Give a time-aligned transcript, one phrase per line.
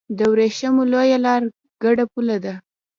[0.17, 1.41] د ورېښمو لویه لار
[1.83, 2.53] ګډه پوله ده.